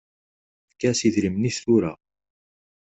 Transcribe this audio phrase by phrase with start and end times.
[0.67, 1.93] Efk-as idrimen-is tura.